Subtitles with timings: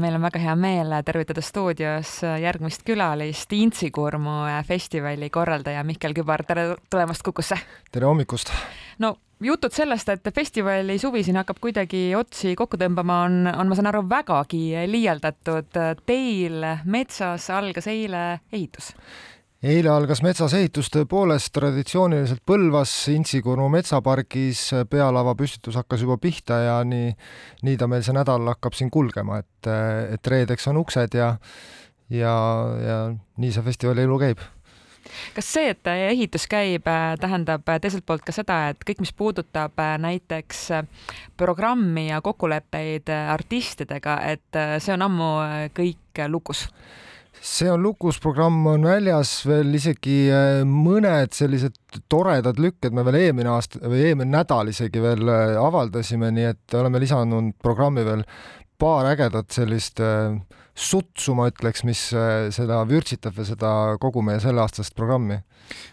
[0.00, 6.74] meil on väga hea meel tervitada stuudios järgmist külalist, Intsikurmu festivali korraldaja Mihkel Kübar, tere
[6.90, 7.58] tulemast Kukusse!
[7.92, 8.52] tere hommikust!
[8.98, 13.78] no jutud sellest, et festivali suvi siin hakkab kuidagi otsi kokku tõmbama, on, on, ma
[13.78, 15.76] saan aru, vägagi liialdatud.
[16.06, 18.94] Teil metsas algas eile ehitus
[19.60, 26.76] eile algas metsas ehitus tõepoolest traditsiooniliselt Põlvas Intsikurmu metsapargis, pealava püstitus hakkas juba pihta ja
[26.84, 27.10] nii,
[27.66, 29.68] nii ta meil see nädal hakkab siin kulgema, et,
[30.16, 31.34] et reedeks on uksed ja,
[32.08, 32.32] ja,
[32.86, 34.40] ja nii see festivali elu käib
[35.34, 36.88] kas see, et ehitus käib,
[37.20, 40.66] tähendab teiselt poolt ka seda, et kõik, mis puudutab näiteks
[41.40, 45.30] programmi ja kokkuleppeid artistidega, et see on ammu
[45.76, 46.68] kõik lukus?
[47.40, 51.76] See on lukus, programm on väljas veel isegi äh, mõned sellised
[52.12, 56.76] toredad lükked me veel eelmine aasta või eelmine nädal isegi veel äh, avaldasime, nii et
[56.76, 58.26] oleme lisanud programmi veel
[58.80, 60.36] paar ägedat sellist äh,
[60.76, 62.00] sutsu, ma ütleks, mis
[62.54, 65.40] seda vürtsitab ja seda kogu meie selleaastast programmi.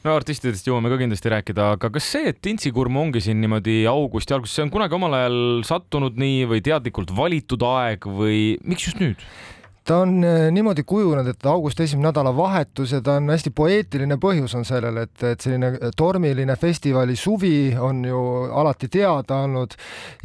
[0.05, 4.35] no artistidest jõuame ka kindlasti rääkida, aga kas see, et Intsikurm ongi siin niimoodi augusti
[4.35, 9.03] alguses, see on kunagi omal ajal sattunud nii või teadlikult valitud aeg või miks just
[9.03, 9.27] nüüd?
[9.87, 14.55] Ta on äh, niimoodi kujunenud, et augusti esimene nädalavahetus ja ta on hästi poeetiline põhjus
[14.57, 18.21] on sellel, et, et selline tormiline festivali suvi on ju
[18.51, 19.77] alati teada olnud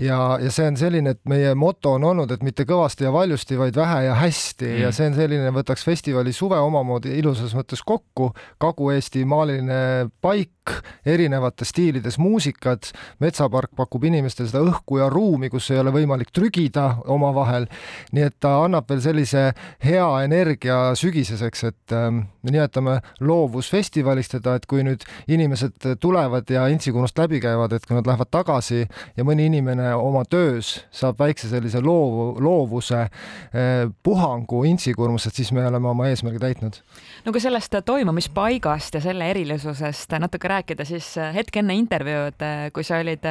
[0.02, 3.58] ja, ja see on selline, et meie moto on olnud, et mitte kõvasti ja valjusti,
[3.60, 4.80] vaid vähe ja hästi mm.
[4.82, 8.32] ja see on selline, võtaks festivali suve omamoodi ilusas mõttes kokku,
[8.62, 10.61] Kagu-Eesti maaliline paik,
[11.06, 12.90] erinevates stiilides muusikad,
[13.22, 17.66] metsapark pakub inimestele seda õhku ja ruumi, kus ei ole võimalik trügida omavahel,
[18.12, 19.44] nii et ta annab veel sellise
[19.84, 26.66] hea energia sügiseseks, et ähm, me nimetame loovusfestivaliks teda, et kui nüüd inimesed tulevad ja
[26.72, 28.84] Intsikurnust läbi käivad, et kui nad lähevad tagasi
[29.16, 35.52] ja mõni inimene oma töös saab väikse sellise loov, loovuse eh, puhangu Intsikurnus, et siis
[35.52, 36.78] me oleme oma eesmärgi täitnud.
[37.24, 43.00] no kui sellest toimumispaigast ja selle erilisusest natuke rääkida, siis hetk enne intervjuud, kui sa
[43.02, 43.26] olid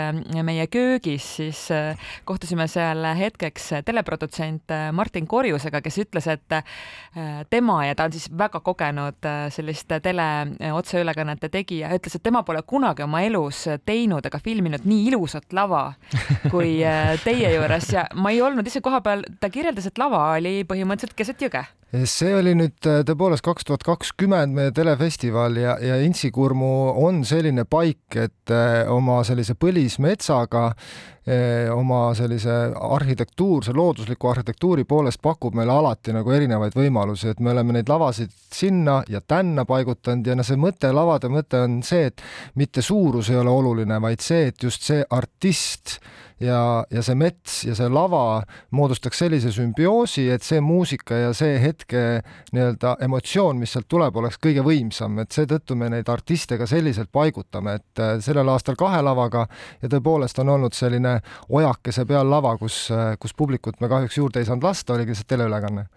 [0.45, 1.63] meie köögis, siis
[2.27, 8.27] kohtusime seal hetkeks teleprodutsent Martin Korjusega, kes ütles, et äh, tema ja ta on siis
[8.37, 13.63] väga kogenud äh, sellist tele äh, otseülekannete tegija, ütles, et tema pole kunagi oma elus
[13.85, 15.83] teinud ega filminud nii ilusat lava
[16.53, 16.79] kui
[17.25, 17.91] teie juures.
[17.95, 22.31] Ja ma ei olnud ise kohapeal, ta kirjeldas, et lava oli põhimõtteliselt keset jõge see
[22.37, 26.71] oli nüüd tõepoolest kaks tuhat kakskümmend meie telefestival ja, ja Intsikurmu
[27.03, 28.53] on selline paik, et
[28.91, 30.69] oma sellise põlismetsaga
[31.75, 37.75] oma sellise arhitektuurse, loodusliku arhitektuuri poolest pakub meile alati nagu erinevaid võimalusi, et me oleme
[37.77, 42.25] neid lavasid sinna ja tänna paigutanud ja no see mõte, lavade mõte on see, et
[42.57, 45.99] mitte suurus ei ole oluline, vaid see, et just see artist
[46.41, 48.41] ja, ja see mets ja see lava
[48.75, 52.21] moodustaks sellise sümbioosi, et see muusika ja see hetke
[52.55, 57.11] nii-öelda emotsioon, mis sealt tuleb, oleks kõige võimsam, et seetõttu me neid artiste ka selliselt
[57.13, 59.45] paigutame, et äh, sellel aastal kahe lavaga
[59.81, 61.10] ja tõepoolest on olnud selline
[61.49, 62.83] ojakese peal lava, kus,
[63.21, 65.87] kus publikut me kahjuks juurde ei saanud lasta, oligi lihtsalt teleülekanne.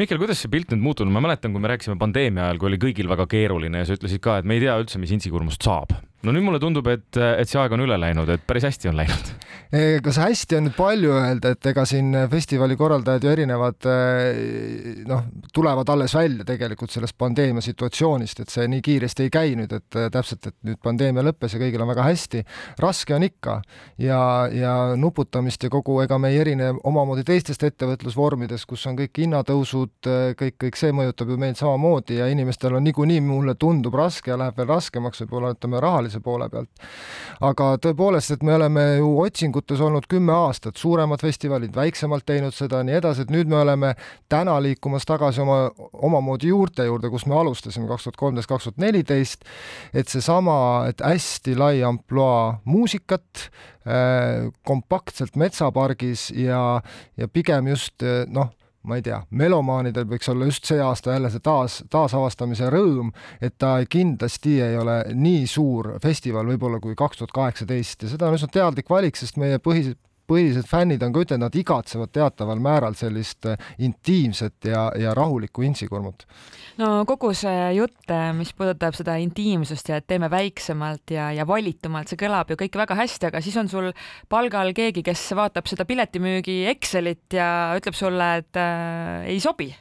[0.00, 2.82] Mihkel, kuidas see pilt nüüd muutunud, ma mäletan, kui me rääkisime pandeemia ajal, kui oli
[2.88, 5.94] kõigil väga keeruline ja sa ütlesid ka, et me ei tea üldse, mis Intsikurmust saab
[6.24, 8.98] no nüüd mulle tundub, et, et see aeg on üle läinud, et päris hästi on
[8.98, 9.32] läinud.
[10.06, 15.24] kas hästi on nüüd palju öelda, et ega siin festivali korraldajad ju erinevad eh, noh,
[15.54, 19.98] tulevad alles välja tegelikult sellest pandeemia situatsioonist, et see nii kiiresti ei käi nüüd, et
[19.98, 22.44] eh, täpselt, et nüüd pandeemia lõppes ja kõigil on väga hästi.
[22.80, 23.60] raske on ikka
[23.98, 24.20] ja,
[24.52, 29.94] ja nuputamist ja kogu, ega me ei erine omamoodi teistest ettevõtlusvormidest, kus on kõik hinnatõusud,
[30.06, 34.32] eh, kõik, kõik see mõjutab ju meid samamoodi ja inimestel on niikuinii, mulle tundub raske
[34.32, 36.68] ja läheb veel raskemaks võib-olla ütleme rahaliselt rahvusvahelise poole pealt.
[37.40, 42.82] aga tõepoolest, et me oleme ju otsingutes olnud kümme aastat, suuremad festivalid, väiksemalt teinud seda,
[42.82, 43.94] nii edasi, et nüüd me oleme
[44.28, 48.78] täna liikumas tagasi oma, omamoodi juurte juurde, kus me alustasime kaks tuhat kolmteist, kaks tuhat
[48.78, 49.44] neliteist,
[49.92, 53.48] et seesama, et hästi lai ampluaa muusikat
[53.86, 56.80] äh,, kompaktselt metsapargis ja,
[57.16, 58.52] ja pigem just noh,
[58.84, 63.56] ma ei tea, melomaanidel võiks olla just see aasta jälle see taas, taasavastamise rõõm, et
[63.58, 68.38] ta kindlasti ei ole nii suur festival võib-olla kui kaks tuhat kaheksateist ja seda on
[68.38, 69.94] üsna teadlik valik, sest meie põhi,
[70.30, 75.64] põhilised fännid on ka ütelnud, nad igatsevad teataval määral sellist äh, intiimset ja, ja rahulikku
[75.66, 76.24] intsikurmut.
[76.80, 81.46] no kogu see jutt, äh, mis puudutab seda intiimsust ja et teeme väiksemalt ja, ja
[81.48, 83.92] valitumalt, see kõlab ju kõik väga hästi, aga siis on sul
[84.28, 87.48] palgal keegi, kes vaatab seda piletimüügi Excelit ja
[87.78, 89.72] ütleb sulle, et äh, ei sobi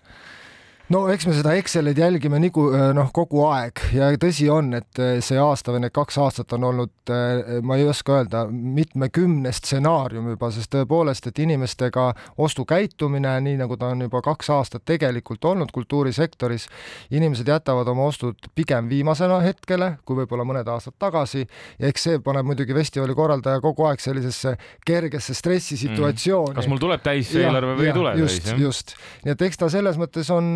[0.94, 3.82] no eks me seda Excelit jälgime nagu noh, kogu aeg.
[3.96, 7.78] Ja tõsi on, et äh, see aasta või need kaks aastat on olnud, äh, ma
[7.80, 12.06] ei oska öelda, mitmekümne stsenaarium juba, sest tõepoolest, et inimestega
[12.44, 16.68] ostukäitumine, nii nagu ta on juba kaks aastat tegelikult olnud kultuurisektoris,
[17.14, 21.48] inimesed jätavad oma ostud pigem viimasena hetkele, kui võib-olla mõned aastad tagasi.
[21.82, 24.56] Ja eks see paneb muidugi festivali korraldaja kogu aeg sellisesse
[24.86, 26.60] kergesse stressisituatsiooni mm..
[26.60, 28.62] kas mul tuleb täis see eelarve või ei tule just, täis?
[28.62, 30.52] just, nii et eks ta selles mõttes on,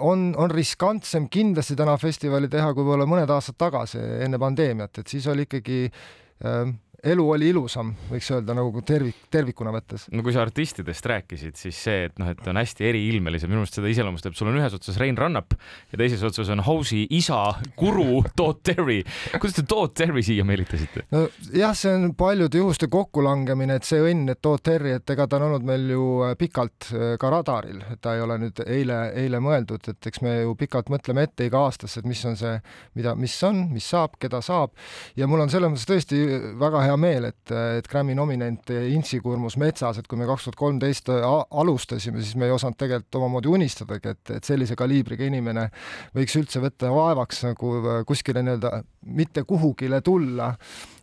[0.00, 5.12] on, on riskantsem kindlasti täna festivali teha, kui võib-olla mõned aastad tagasi enne pandeemiat, et
[5.12, 5.80] siis oli ikkagi
[7.06, 10.06] elu oli ilusam, võiks öelda nagu tervik, tervikuna võttes.
[10.12, 13.78] no kui sa artistidest rääkisid, siis see, et noh, et on hästi eriilmelised, minu meelest
[13.78, 15.54] seda iseloomustab, sul on ühes otsas Rein Rannap
[15.92, 17.40] ja teises otsas on House'i isa,
[17.78, 19.02] guru Todd Terry.
[19.36, 21.06] kuidas te Todd Terry siia meelitasite?
[21.14, 25.40] nojah, see on paljude juhuste kokkulangemine, et see õnn, et Todd Terry, et ega ta
[25.40, 29.00] on olnud meil ju äh, pikalt äh, ka radaril, et ta ei ole nüüd eile,
[29.22, 32.56] eile mõeldud, et eks me ju pikalt mõtleme ette iga aastasse, et mis on see,
[32.98, 34.74] mida, mis on, mis saab, keda saab
[35.16, 36.20] ja mul on selles mõttes tõesti
[36.60, 40.58] väga hea meel, et, et Grammy nominent Intsi kurmus metsas, et kui me kaks tuhat
[40.60, 45.68] kolmteist alustasime, siis me ei osanud tegelikult omamoodi unistadagi, et, et sellise kaliibriga inimene
[46.16, 47.72] võiks üldse võtta vaevaks nagu
[48.08, 48.82] kuskile nii-öelda
[49.16, 50.52] mitte kuhugile tulla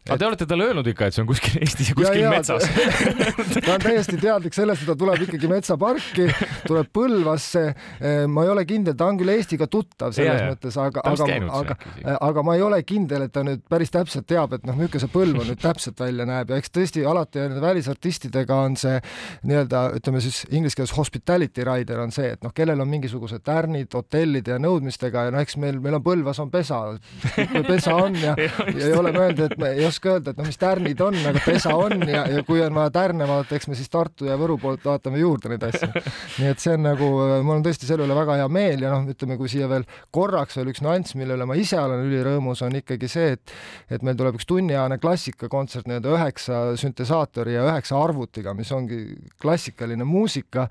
[0.04, 2.32] aga te olete talle öelnud ikka, et see on kuskil Eestis ja kuskil ja, ja,
[2.34, 2.66] metsas.
[3.66, 6.28] ta on täiesti teadlik sellest, et ta tuleb ikkagi metsaparki,
[6.68, 7.64] tuleb Põlvasse.
[8.04, 11.38] Eh, ma ei ole kindel, ta on küll Eestiga tuttav selles ja, mõttes, aga, aga,
[11.62, 11.78] aga,
[12.18, 15.14] aga ma ei ole kindel, et ta nüüd päris täpselt teab, et noh, milline see
[15.14, 16.52] Põlv on nüüd täpselt välja näeb.
[16.52, 19.00] Ja eks tõesti alati nende välisartistidega on see
[19.48, 23.96] nii-öelda ütleme siis inglise keeles hospitality rider on see, et noh, kellel on mingisugused tärnid
[23.96, 26.82] hotellide ja nõudmistega ja no eks meil, meil on Põlvas on pesa,
[27.68, 28.36] pesa on ja,
[28.78, 31.42] ja ei ole mõelnud, et me ei oska öelda, et no mis tärnid on, aga
[31.46, 34.58] pesa on ja, ja kui on vaja tärne vaadata, eks me siis Tartu ja Võru
[34.62, 35.90] poolt vaatame juurde neid asju.
[36.42, 37.10] nii et see on nagu,
[37.46, 40.58] mul on tõesti selle üle väga hea meel ja noh, ütleme, kui siia veel korraks
[40.60, 43.56] veel üks nüanss, mille üle ma ise olen ülirõõmus, on ikkagi see, et
[43.94, 49.04] et meil tuleb üks tunniajane klassikakontsert nii-öelda üheksa süntesaatori ja üheksa arvutiga, mis ongi
[49.42, 50.68] klassikaline muusika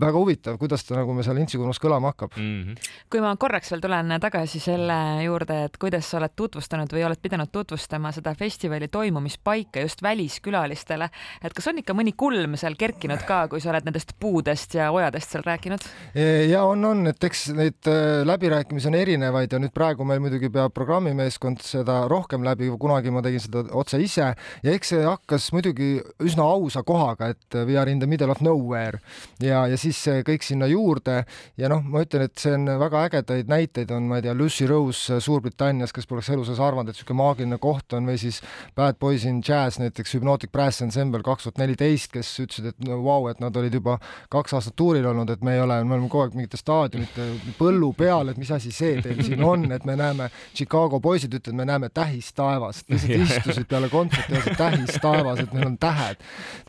[0.00, 2.62] väga huvitav, kuidas ta nagu me seal Intsikurmus kõlama hakkab mm.
[2.62, 2.90] -hmm.
[3.10, 7.20] kui ma korraks veel tulen tagasi selle juurde, et kuidas sa oled tutvustanud või oled
[7.22, 11.08] pidanud tutvustama seda festivali toimumispaika just väliskülalistele,
[11.42, 14.90] et kas on ikka mõni kulm seal kerkinud ka, kui sa oled nendest puudest ja
[14.90, 15.86] ojadest seal rääkinud?
[16.14, 20.20] E, ja on, on, et eks neid äh, läbirääkimisi on erinevaid ja nüüd praegu meil
[20.20, 25.06] muidugi peab programmimeeskond seda rohkem läbi, kunagi ma tegin seda otse ise ja eks see
[25.06, 28.98] hakkas muidugi üsna ausa kohaga, et we are in the middle of nowhere
[29.40, 31.22] ja, ja siis kõik sinna juurde.
[31.60, 34.66] Ja noh, ma ütlen, et see on väga ägedaid näiteid on, ma ei tea, Lucy
[34.70, 38.40] Rose Suurbritannias, kes poleks elu sees arvanud, et niisugune maagiline koht on või siis
[38.76, 42.98] Bad Boys in Jazz näiteks Hypnotic Brass Ensemble kaks tuhat neliteist, kes ütlesid, et no
[43.02, 43.98] vau wow,, et nad olid juba
[44.32, 47.28] kaks aastat tuuril olnud, et me ei ole, me oleme kogu aeg mingite staadionite
[47.58, 51.58] põllu peal, et mis asi see teil siin on, et me näeme, Chicago poisid ütlevad,
[51.60, 56.22] me näeme tähistaevast, lihtsalt istusid peale kontserti ja ütlesid tähistaevas, et meil on tähed.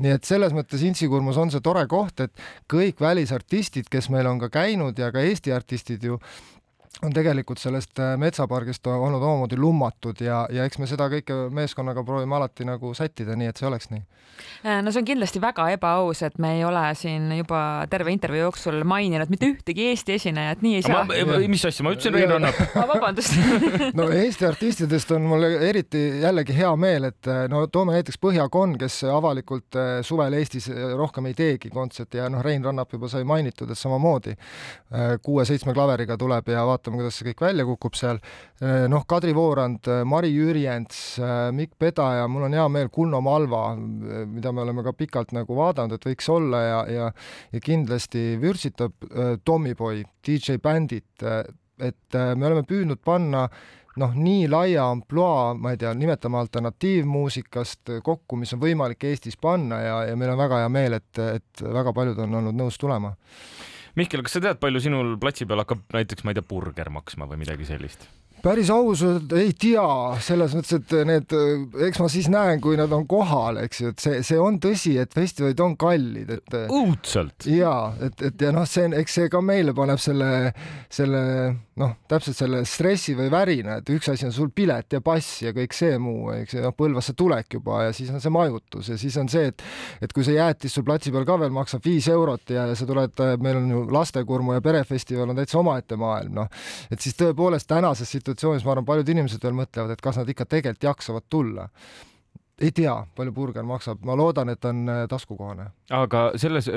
[0.03, 4.41] nii et selles mõttes Intsikurmus on see tore koht, et kõik välisartistid, kes meil on
[4.41, 6.19] ka käinud ja ka Eesti artistid ju
[7.03, 12.03] on tegelikult sellest äh, metsapargist olnud omamoodi lummatud ja, ja eks me seda kõike meeskonnaga
[12.07, 14.03] proovime alati nagu sättida, nii et see oleks nii.
[14.65, 17.59] Äh, no see on kindlasti väga ebaaus, et me ei ole siin juba
[17.91, 21.03] terve intervjuu jooksul maininud mitte ühtegi Eesti esinejat, nii ei saa.
[21.51, 23.35] mis asja, ma ütlesin Rein Rannap vabandust
[23.99, 28.77] no Eesti artistidest on mul eriti jällegi hea meel, et äh, no toome näiteks Põhjakon,
[28.81, 29.75] kes avalikult
[30.07, 34.35] suvel Eestis rohkem ei teegi kontserte ja noh, Rein Rannap juba sai mainitud, et samamoodi
[35.21, 38.19] kuue-seitsme klaveriga tuleb ja vaatab vaatame, kuidas see kõik välja kukub seal.
[38.61, 43.21] Eh, noh, Kadri Voorand, eh, Mari Jürjens, eh, Mikk Pedaja, mul on hea meel, Kunno
[43.21, 47.11] Malva, mida me oleme ka pikalt nagu vaadanud, et võiks olla ja, ja
[47.51, 48.93] ja kindlasti vürtsitab
[49.43, 51.23] Tommyboy, DJ Bandit,
[51.79, 53.47] et me oleme püüdnud panna
[53.97, 59.79] noh, nii laia ampluaa, ma ei tea, nimetame alternatiivmuusikast kokku, mis on võimalik Eestis panna
[59.79, 63.15] ja, ja meil on väga hea meel, et, et väga paljud on olnud nõus tulema
[63.95, 67.29] Mihkel, kas sa tead, palju sinul platsi peal hakkab näiteks, ma ei tea, burger maksma
[67.31, 68.09] või midagi sellist?
[68.43, 69.85] Päris ausalt ei tea,
[70.23, 71.35] selles mõttes, et need,
[71.87, 74.95] eks ma siis näen, kui nad on kohal, eks ju, et see, see on tõsi,
[75.01, 76.57] et festivalid on kallid, et.
[76.69, 77.47] õudselt.
[77.49, 77.75] ja
[78.05, 80.29] et, et ja noh, see, eks see ka meile paneb selle,
[80.93, 81.23] selle
[81.81, 85.51] noh, täpselt selle stressi või värina, et üks asi on sul pilet ja pass ja
[85.55, 88.99] kõik see muu, eks ju, noh, Põlvasse tulek juba ja siis on see majutus ja
[88.99, 89.63] siis on see, et
[90.03, 93.21] et kui see jäätis sul platsi peal ka veel maksab viis eurot ja sa tuled,
[93.43, 98.11] meil on ju lastekurmu ja perefestival on täitsa omaette maailm, noh, et siis tõepoolest tänases
[98.11, 98.34] situatsioonis
[98.65, 101.69] ma arvan, paljud inimesed veel mõtlevad, et kas nad ikka tegelikult jaksavad tulla
[102.61, 105.65] ei tea, palju burger maksab, ma loodan, et on äh, taskukohane.
[105.95, 106.69] aga selles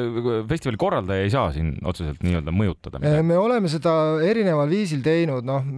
[0.50, 3.26] festivali korraldaja ei saa siin otseselt nii-öelda mõjutada midagi?
[3.28, 3.92] me oleme seda
[4.26, 5.68] erineval viisil teinud, noh,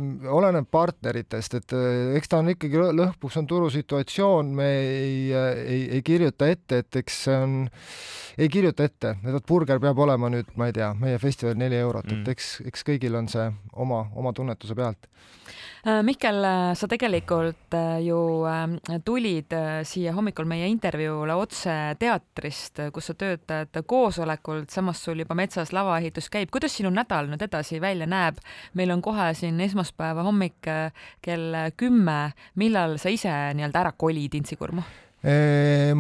[0.40, 1.76] oleneb partneritest, et
[2.16, 7.23] eks ta on ikkagi lõpuks on turusituatsioon, me ei, ei, ei kirjuta ette, et eks
[7.26, 7.59] see on,
[8.40, 11.76] ei kirjuta ette, et vot burger peab olema nüüd, ma ei tea, meie festival neli
[11.76, 15.11] eurot mm., et eks, eks kõigil on see oma, oma tunnetuse pealt
[15.87, 18.45] Äh, Mihkel, äh, sa tegelikult äh, ju
[19.04, 19.54] tulid
[19.90, 26.30] siia hommikul meie intervjuule otse teatrist, kus sa töötad koosolekult, samas sul juba metsas lavaehitus
[26.30, 26.50] käib.
[26.54, 28.40] kuidas sinu nädal nüüd edasi välja näeb?
[28.75, 30.70] meil on kohe siin esmaspäeva hommik
[31.23, 32.32] kell kümme.
[32.54, 34.87] millal sa ise nii-öelda ära kolid Intsikurmu?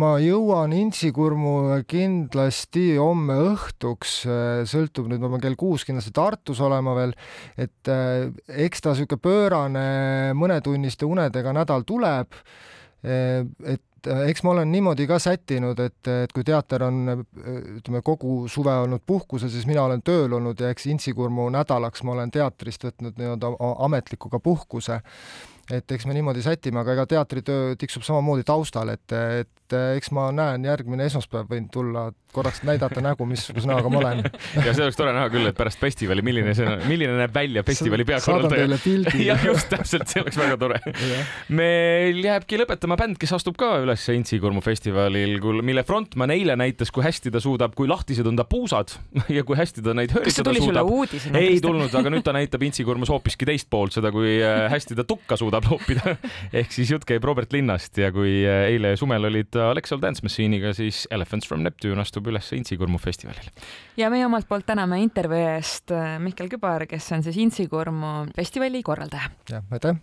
[0.00, 4.14] ma jõuan Intsikurmu kindlasti homme õhtuks,
[4.70, 7.12] sõltub nüüd, ma pean kell kuus kindlasti Tartus olema veel,
[7.60, 9.86] et eks ta niisugune pöörane
[10.38, 12.32] mõnetunniste unedega nädal tuleb,
[13.04, 18.72] et eks ma olen niimoodi ka sättinud, et, et kui teater on ütleme, kogu suve
[18.84, 23.20] olnud puhkusel, siis mina olen tööl olnud ja eks Intsikurmu nädalaks ma olen teatrist võtnud
[23.20, 23.52] nii-öelda
[23.86, 25.00] ametliku ka puhkuse
[25.74, 30.30] et eks me niimoodi sätime, aga ega teatritöö tiksub samamoodi taustal, et, et eks ma
[30.34, 34.22] näen, järgmine esmaspäev võin tulla korraks näidata nägu, missuguse näoga ma olen
[34.66, 38.06] ja see oleks tore näha küll, et pärast festivali, milline see, milline näeb välja festivali
[38.06, 38.50] peakorraldaja.
[38.50, 39.24] saadan teile pildi.
[39.30, 40.80] jah, just täpselt, see oleks väga tore
[41.60, 45.36] meil jääbki lõpetama bänd, kes astub ka üles Intsikurmu festivalil,
[45.66, 48.94] mille frontman eile näitas, kui hästi ta suudab, kui lahtised on ta puusad
[49.36, 50.94] ja kui hästi ta neid hööritada suudab.
[51.40, 55.06] ei tulnud, aga nüüd ta näitab Intsikurmus hoopiski teist poolt, seda, kui äh, hästi ta
[55.08, 56.14] tukka suudab loopida
[56.62, 60.72] ehk siis jutt käib Robert Linnast ja kui äh, eile suvel olid Alexal Dance Machine'iga,
[60.76, 63.50] siis Elephants from Neptune astub astub üles Intsikurmu festivalil.
[63.96, 68.82] ja meie omalt poolt täname intervjuu eest äh, Mihkel Kübar, kes on siis Intsikurmu festivali
[68.82, 69.32] korraldaja.
[69.48, 69.96] jah, aitäh